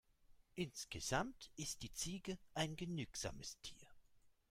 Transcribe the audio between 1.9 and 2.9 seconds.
Ziege ein